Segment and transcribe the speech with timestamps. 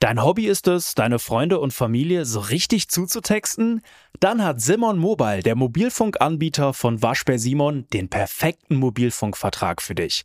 [0.00, 3.82] Dein Hobby ist es, deine Freunde und Familie so richtig zuzutexten?
[4.18, 10.24] Dann hat Simon Mobile, der Mobilfunkanbieter von Waschbär Simon, den perfekten Mobilfunkvertrag für dich.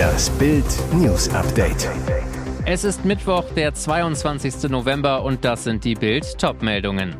[0.00, 1.86] Das Bild News Update.
[2.64, 4.70] Es ist Mittwoch, der 22.
[4.70, 7.16] November und das sind die Bild Topmeldungen.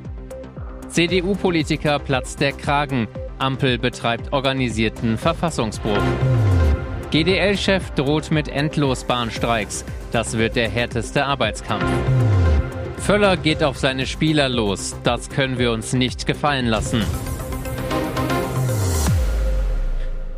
[0.89, 3.06] CDU-Politiker platzt der Kragen.
[3.39, 6.01] Ampel betreibt organisierten Verfassungsbruch.
[7.11, 9.84] GDL-Chef droht mit Endlosbahnstreiks.
[10.11, 11.84] Das wird der härteste Arbeitskampf.
[12.97, 14.97] Völler geht auf seine Spieler los.
[15.03, 17.05] Das können wir uns nicht gefallen lassen.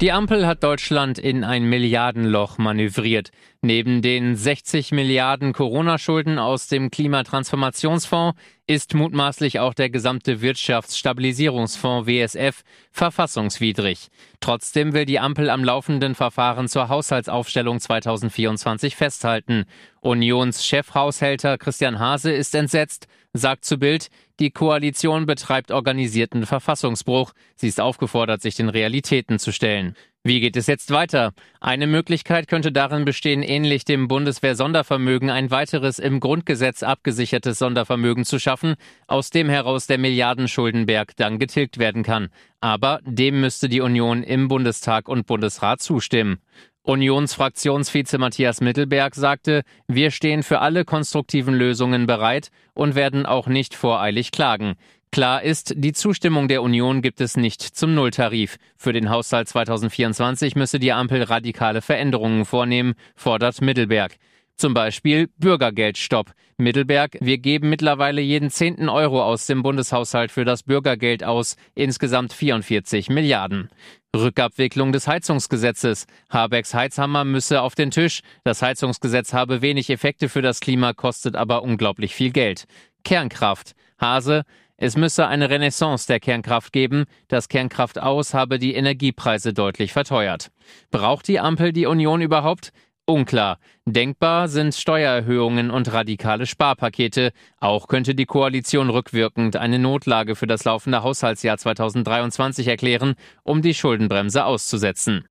[0.03, 3.31] Die Ampel hat Deutschland in ein Milliardenloch manövriert.
[3.61, 8.37] Neben den 60 Milliarden Corona-Schulden aus dem Klimatransformationsfonds
[8.67, 14.09] ist mutmaßlich auch der gesamte Wirtschaftsstabilisierungsfonds WSF verfassungswidrig.
[14.41, 19.67] Trotzdem will die Ampel am laufenden Verfahren zur Haushaltsaufstellung 2024 festhalten.
[20.01, 24.09] Unionschefhaushälter Christian Hase ist entsetzt, sagt zu Bild,
[24.43, 27.33] die Koalition betreibt organisierten Verfassungsbruch.
[27.55, 29.95] Sie ist aufgefordert, sich den Realitäten zu stellen.
[30.25, 31.33] Wie geht es jetzt weiter?
[31.61, 38.41] Eine Möglichkeit könnte darin bestehen, ähnlich dem Bundeswehr-Sondervermögen ein weiteres im Grundgesetz abgesichertes Sondervermögen zu
[38.41, 38.75] schaffen,
[39.07, 42.29] aus dem heraus der Milliardenschuldenberg dann getilgt werden kann.
[42.61, 46.41] Aber dem müsste die Union im Bundestag und Bundesrat zustimmen.
[46.85, 53.75] Unionsfraktionsvize Matthias Mittelberg sagte, wir stehen für alle konstruktiven Lösungen bereit und werden auch nicht
[53.75, 54.75] voreilig klagen.
[55.13, 58.57] Klar ist, die Zustimmung der Union gibt es nicht zum Nulltarif.
[58.77, 64.17] Für den Haushalt 2024 müsse die Ampel radikale Veränderungen vornehmen, fordert Mittelberg.
[64.63, 66.35] Zum Beispiel Bürgergeldstopp.
[66.57, 72.33] Mittelberg, wir geben mittlerweile jeden zehnten Euro aus dem Bundeshaushalt für das Bürgergeld aus, insgesamt
[72.33, 73.71] 44 Milliarden.
[74.17, 76.07] Rückabwicklung des Heizungsgesetzes.
[76.31, 78.21] Habecks Heizhammer müsse auf den Tisch.
[78.45, 82.67] Das Heizungsgesetz habe wenig Effekte für das Klima, kostet aber unglaublich viel Geld.
[83.03, 83.73] Kernkraft.
[84.01, 84.45] Hase,
[84.77, 87.07] es müsse eine Renaissance der Kernkraft geben.
[87.27, 90.53] Das Kernkraft aus habe die Energiepreise deutlich verteuert.
[90.93, 92.73] Braucht die Ampel die Union überhaupt?
[93.05, 93.59] Unklar.
[93.85, 97.33] Denkbar sind Steuererhöhungen und radikale Sparpakete.
[97.59, 103.75] Auch könnte die Koalition rückwirkend eine Notlage für das laufende Haushaltsjahr 2023 erklären, um die
[103.75, 105.25] Schuldenbremse auszusetzen.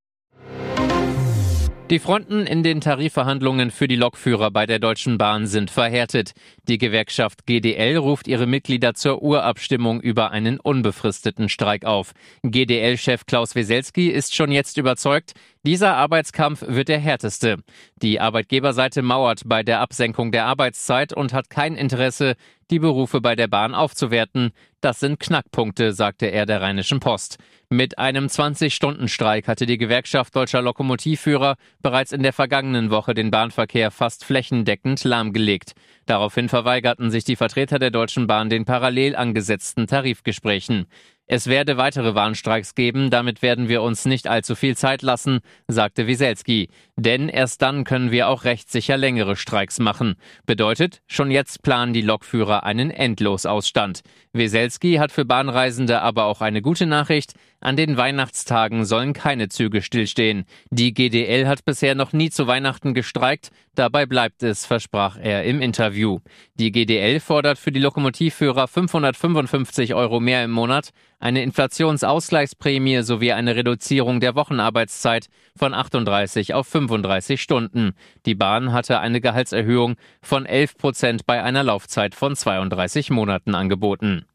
[1.92, 6.32] Die Fronten in den Tarifverhandlungen für die Lokführer bei der Deutschen Bahn sind verhärtet.
[6.70, 12.14] Die Gewerkschaft GDL ruft ihre Mitglieder zur Urabstimmung über einen unbefristeten Streik auf.
[12.44, 17.58] GDL-Chef Klaus Weselski ist schon jetzt überzeugt, dieser Arbeitskampf wird der härteste.
[18.02, 22.36] Die Arbeitgeberseite mauert bei der Absenkung der Arbeitszeit und hat kein Interesse,
[22.72, 24.52] die Berufe bei der Bahn aufzuwerten.
[24.80, 27.38] Das sind Knackpunkte, sagte er der Rheinischen Post.
[27.74, 33.92] Mit einem 20-Stunden-Streik hatte die Gewerkschaft deutscher Lokomotivführer bereits in der vergangenen Woche den Bahnverkehr
[33.92, 35.72] fast flächendeckend lahmgelegt.
[36.06, 40.88] Daraufhin verweigerten sich die Vertreter der Deutschen Bahn den parallel angesetzten Tarifgesprächen.
[41.28, 45.40] Es werde weitere Warnstreiks geben, damit werden wir uns nicht allzu viel Zeit lassen,
[45.70, 46.68] sagte Wieselski.
[47.04, 50.18] Denn erst dann können wir auch rechtssicher längere Streiks machen.
[50.46, 54.02] Bedeutet, schon jetzt planen die Lokführer einen Endlosausstand.
[54.34, 57.34] Weselski hat für Bahnreisende aber auch eine gute Nachricht.
[57.60, 60.46] An den Weihnachtstagen sollen keine Züge stillstehen.
[60.70, 63.50] Die GDL hat bisher noch nie zu Weihnachten gestreikt.
[63.74, 66.20] Dabei bleibt es, versprach er im Interview.
[66.56, 73.56] Die GDL fordert für die Lokomotivführer 555 Euro mehr im Monat, eine Inflationsausgleichsprämie sowie eine
[73.56, 76.91] Reduzierung der Wochenarbeitszeit von 38 auf 35
[77.38, 77.94] Stunden.
[78.26, 84.26] Die Bahn hatte eine Gehaltserhöhung von 11 Prozent bei einer Laufzeit von 32 Monaten angeboten.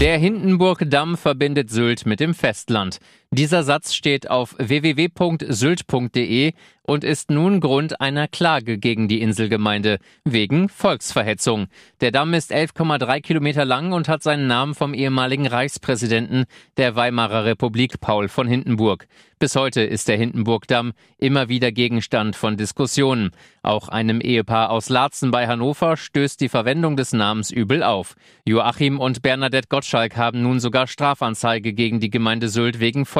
[0.00, 2.98] Der Hindenburg-Damm verbindet Sylt mit dem Festland.
[3.30, 6.54] Dieser Satz steht auf www.sylt.de
[6.88, 11.66] und ist nun Grund einer Klage gegen die Inselgemeinde wegen Volksverhetzung.
[12.00, 16.46] Der Damm ist 11,3 Kilometer lang und hat seinen Namen vom ehemaligen Reichspräsidenten
[16.78, 19.06] der Weimarer Republik Paul von Hindenburg.
[19.38, 23.30] Bis heute ist der Hindenburgdamm immer wieder Gegenstand von Diskussionen.
[23.62, 28.16] Auch einem Ehepaar aus Laatzen bei Hannover stößt die Verwendung des Namens übel auf.
[28.46, 33.17] Joachim und Bernadette Gottschalk haben nun sogar Strafanzeige gegen die Gemeinde Sylt wegen Volksverhetzung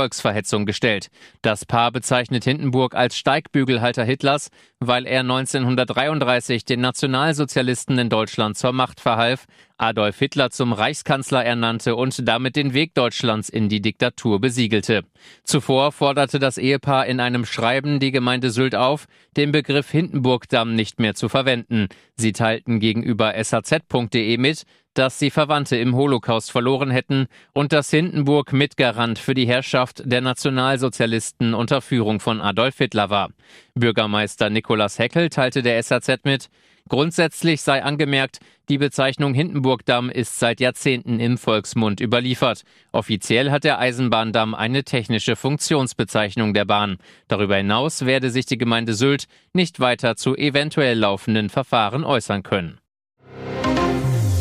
[0.66, 1.08] gestellt.
[1.42, 4.50] Das Paar bezeichnet Hindenburg als Steigbügelhalter Hitlers,
[4.80, 9.46] weil er 1933 den Nationalsozialisten in Deutschland zur Macht verhalf,
[9.76, 15.02] Adolf Hitler zum Reichskanzler ernannte und damit den Weg Deutschlands in die Diktatur besiegelte.
[15.44, 21.00] Zuvor forderte das Ehepaar in einem Schreiben die Gemeinde Sylt auf, den Begriff Hindenburgdamm nicht
[21.00, 21.88] mehr zu verwenden.
[22.16, 24.64] Sie teilten gegenüber saz.de mit,
[24.94, 30.20] dass sie Verwandte im Holocaust verloren hätten und dass Hindenburg Mitgarant für die Herrschaft der
[30.20, 33.30] Nationalsozialisten unter Führung von Adolf Hitler war.
[33.78, 36.48] Bürgermeister Nikolaus Heckel teilte der SAZ mit,
[36.88, 38.40] Grundsätzlich sei angemerkt,
[38.70, 42.62] die Bezeichnung Hindenburgdamm ist seit Jahrzehnten im Volksmund überliefert.
[42.92, 46.96] Offiziell hat der Eisenbahndamm eine technische Funktionsbezeichnung der Bahn.
[47.28, 52.78] Darüber hinaus werde sich die Gemeinde Sylt nicht weiter zu eventuell laufenden Verfahren äußern können.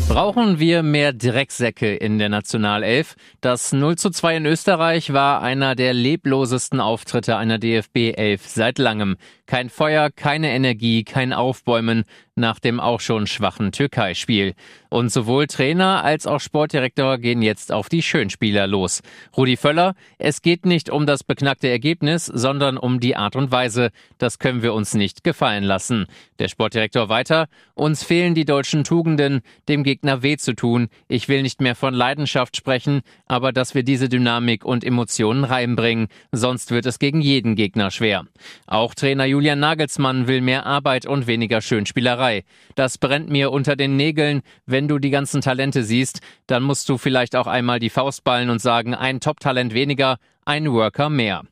[0.08, 3.14] Brauchen wir mehr Drecksäcke in der Nationalelf?
[3.42, 8.78] Das 0 zu 2 in Österreich war einer der leblosesten Auftritte einer DFB 11 seit
[8.78, 9.18] langem.
[9.44, 12.04] Kein Feuer, keine Energie, kein Aufbäumen
[12.38, 14.54] nach dem auch schon schwachen Türkei-Spiel.
[14.90, 19.02] Und sowohl Trainer als auch Sportdirektor gehen jetzt auf die Schönspieler los.
[19.36, 23.90] Rudi Völler, es geht nicht um das beknackte Ergebnis, sondern um die Art und Weise.
[24.16, 26.06] Das können wir uns nicht gefallen lassen.
[26.38, 30.88] Der Sportdirektor weiter, uns fehlen die deutschen Tugenden, dem Gegner weh zu tun.
[31.08, 36.08] Ich will nicht mehr von Leidenschaft sprechen, aber dass wir diese Dynamik und Emotionen reinbringen,
[36.32, 38.24] sonst wird es gegen jeden Gegner schwer.
[38.66, 42.27] Auch Trainer Julian Nagelsmann will mehr Arbeit und weniger Schönspielerei.
[42.74, 44.42] Das brennt mir unter den Nägeln.
[44.66, 48.50] Wenn du die ganzen Talente siehst, dann musst du vielleicht auch einmal die Faust ballen
[48.50, 51.42] und sagen, ein Top-Talent weniger, ein Worker mehr.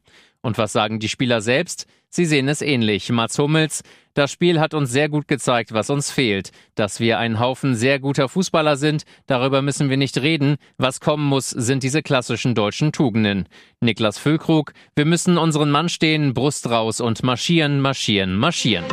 [0.43, 1.87] Und was sagen die Spieler selbst?
[2.08, 3.11] Sie sehen es ähnlich.
[3.11, 3.82] Mats Hummels,
[4.14, 6.50] das Spiel hat uns sehr gut gezeigt, was uns fehlt.
[6.75, 10.56] Dass wir ein Haufen sehr guter Fußballer sind, darüber müssen wir nicht reden.
[10.79, 13.46] Was kommen muss, sind diese klassischen deutschen Tugenden.
[13.81, 18.84] Niklas Füllkrug, wir müssen unseren Mann stehen, Brust raus und marschieren, marschieren, marschieren.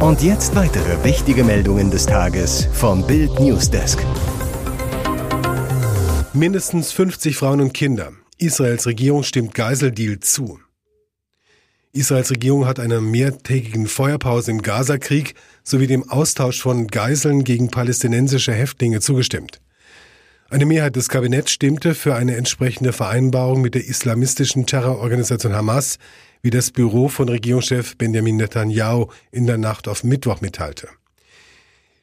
[0.00, 4.02] Und jetzt weitere wichtige Meldungen des Tages vom Bild Newsdesk.
[6.32, 8.12] Mindestens 50 Frauen und Kinder.
[8.38, 10.58] Israels Regierung stimmt Geiseldeal zu.
[11.92, 18.54] Israels Regierung hat einer mehrtägigen Feuerpause im Gazakrieg sowie dem Austausch von Geiseln gegen palästinensische
[18.54, 19.60] Häftlinge zugestimmt.
[20.48, 25.98] Eine Mehrheit des Kabinetts stimmte für eine entsprechende Vereinbarung mit der islamistischen Terrororganisation Hamas,
[26.42, 30.88] wie das Büro von Regierungschef Benjamin Netanyahu in der Nacht auf Mittwoch mitteilte.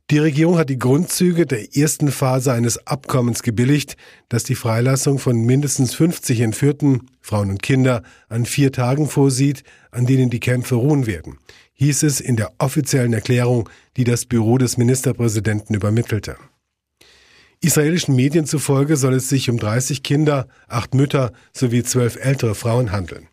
[0.10, 3.98] Die Regierung hat die Grundzüge der ersten Phase eines Abkommens gebilligt,
[4.30, 10.06] das die Freilassung von mindestens 50 Entführten, Frauen und Kinder, an vier Tagen vorsieht, an
[10.06, 11.40] denen die Kämpfe ruhen werden,
[11.74, 13.68] hieß es in der offiziellen Erklärung,
[13.98, 16.38] die das Büro des Ministerpräsidenten übermittelte.
[17.60, 22.94] Israelischen Medien zufolge soll es sich um 30 Kinder, acht Mütter sowie zwölf ältere Frauen
[22.94, 23.28] handeln.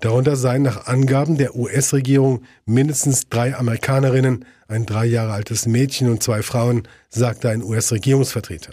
[0.00, 6.22] Darunter seien nach Angaben der US-Regierung mindestens drei Amerikanerinnen, ein drei Jahre altes Mädchen und
[6.22, 8.72] zwei Frauen, sagte ein US-Regierungsvertreter.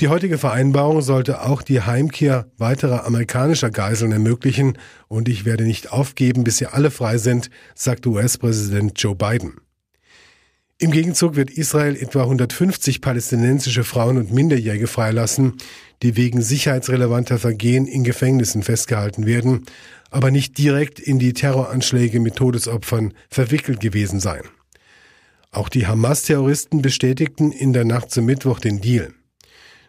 [0.00, 5.92] Die heutige Vereinbarung sollte auch die Heimkehr weiterer amerikanischer Geiseln ermöglichen und ich werde nicht
[5.92, 9.60] aufgeben, bis sie alle frei sind, sagte US-Präsident Joe Biden.
[10.80, 15.58] Im Gegenzug wird Israel etwa 150 palästinensische Frauen und Minderjährige freilassen,
[16.02, 19.66] die wegen sicherheitsrelevanter Vergehen in Gefängnissen festgehalten werden,
[20.10, 24.44] aber nicht direkt in die Terroranschläge mit Todesopfern verwickelt gewesen seien.
[25.50, 29.12] Auch die Hamas-Terroristen bestätigten in der Nacht zum Mittwoch den Deal.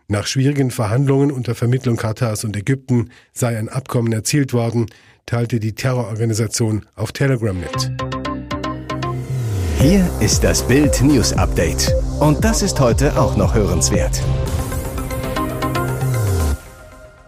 [0.10, 4.88] Nach schwierigen Verhandlungen unter Vermittlung Katars und Ägypten sei ein Abkommen erzielt worden,
[5.26, 8.11] teilte die Terrororganisation auf Telegram mit.
[9.82, 11.92] Hier ist das Bild News Update.
[12.20, 14.22] Und das ist heute auch noch hörenswert.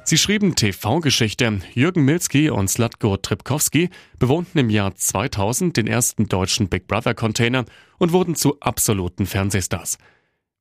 [0.03, 1.62] Sie schrieben TV-Geschichte.
[1.74, 7.65] Jürgen Milski und Slatko Tripkowski bewohnten im Jahr 2000 den ersten deutschen Big Brother-Container
[7.98, 9.98] und wurden zu absoluten Fernsehstars.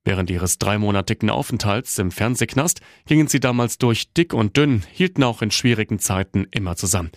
[0.02, 5.42] Während ihres dreimonatigen Aufenthalts im Fernsehknast gingen sie damals durch dick und dünn, hielten auch
[5.42, 7.10] in schwierigen Zeiten immer zusammen.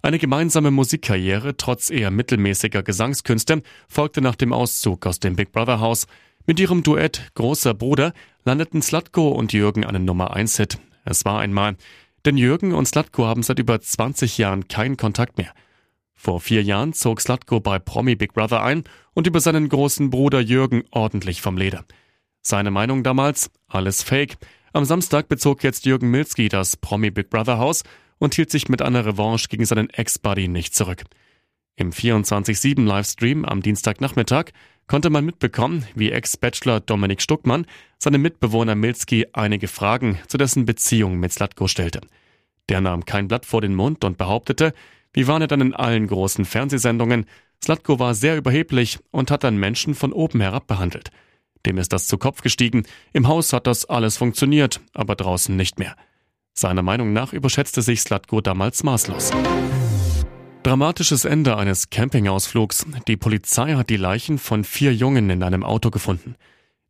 [0.00, 5.80] Eine gemeinsame Musikkarriere trotz eher mittelmäßiger Gesangskünste folgte nach dem Auszug aus dem Big Brother
[5.80, 6.06] Haus.
[6.46, 8.12] Mit ihrem Duett Großer Bruder
[8.44, 10.78] landeten Slatko und Jürgen einen Nummer 1 Hit.
[11.04, 11.76] Es war einmal.
[12.24, 15.52] Denn Jürgen und Slatko haben seit über 20 Jahren keinen Kontakt mehr.
[16.14, 20.40] Vor vier Jahren zog Slatko bei Promi Big Brother ein und über seinen großen Bruder
[20.40, 21.84] Jürgen ordentlich vom Leder.
[22.42, 23.50] Seine Meinung damals?
[23.66, 24.36] Alles Fake.
[24.72, 27.82] Am Samstag bezog jetzt Jürgen Milski das Promi Big Brother Haus
[28.18, 31.04] und hielt sich mit einer Revanche gegen seinen Ex-Buddy nicht zurück.
[31.76, 34.46] Im 24-7 Livestream am Dienstagnachmittag
[34.88, 37.66] konnte man mitbekommen, wie Ex-Bachelor Dominik Stuckmann
[37.98, 42.00] seinem Mitbewohner Milski einige Fragen zu dessen Beziehung mit Slatko stellte.
[42.68, 44.72] Der nahm kein Blatt vor den Mund und behauptete,
[45.12, 47.26] wie waren er dann in allen großen Fernsehsendungen,
[47.62, 51.10] Slatko war sehr überheblich und hat dann Menschen von oben herab behandelt.
[51.66, 55.78] Dem ist das zu Kopf gestiegen, im Haus hat das alles funktioniert, aber draußen nicht
[55.78, 55.96] mehr.
[56.58, 59.30] Seiner Meinung nach überschätzte sich Slatko damals maßlos.
[60.64, 62.84] Dramatisches Ende eines Campingausflugs.
[63.06, 66.34] Die Polizei hat die Leichen von vier Jungen in einem Auto gefunden.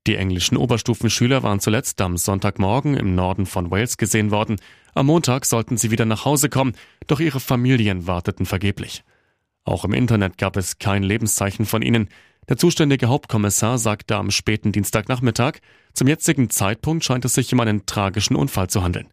[0.06, 4.56] Die englischen Oberstufenschüler waren zuletzt am Sonntagmorgen im Norden von Wales gesehen worden.
[4.94, 6.72] Am Montag sollten sie wieder nach Hause kommen,
[7.06, 9.04] doch ihre Familien warteten vergeblich.
[9.64, 12.08] Auch im Internet gab es kein Lebenszeichen von ihnen.
[12.48, 15.58] Der zuständige Hauptkommissar sagte am späten Dienstagnachmittag,
[15.92, 19.08] zum jetzigen Zeitpunkt scheint es sich um einen tragischen Unfall zu handeln.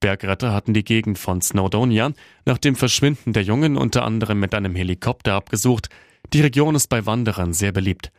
[0.00, 2.12] Bergretter hatten die Gegend von Snowdonia
[2.46, 5.90] nach dem Verschwinden der Jungen unter anderem mit einem Helikopter abgesucht.
[6.32, 8.10] Die Region ist bei Wanderern sehr beliebt.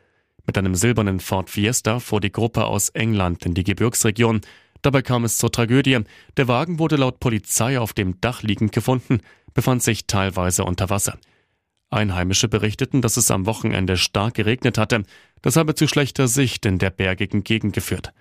[0.46, 4.42] Mit einem silbernen Ford Fiesta fuhr die Gruppe aus England in die Gebirgsregion.
[4.82, 6.00] Dabei kam es zur Tragödie.
[6.38, 9.20] Der Wagen wurde laut Polizei auf dem Dach liegend gefunden,
[9.54, 11.18] befand sich teilweise unter Wasser.
[11.90, 15.04] Einheimische berichteten, dass es am Wochenende stark geregnet hatte.
[15.42, 18.14] Das habe zu schlechter Sicht in der bergigen Gegend geführt.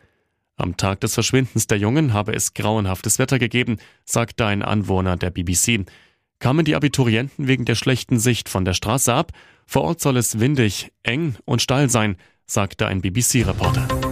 [0.61, 5.31] Am Tag des Verschwindens der Jungen habe es grauenhaftes Wetter gegeben, sagte ein Anwohner der
[5.31, 5.87] BBC.
[6.39, 9.33] Kamen die Abiturienten wegen der schlechten Sicht von der Straße ab?
[9.67, 14.10] Vor Ort soll es windig, eng und steil sein, sagte ein BBC-Reporter.